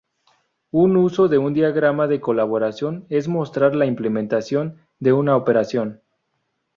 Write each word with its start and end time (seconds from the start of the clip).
Un 0.71 0.97
uso 0.97 1.27
de 1.27 1.37
un 1.37 1.53
diagrama 1.53 2.07
de 2.07 2.19
colaboración 2.19 3.05
es 3.09 3.27
mostrar 3.27 3.75
la 3.75 3.85
implementación 3.85 4.79
de 4.97 5.13
una 5.13 5.35
operación. 5.35 6.01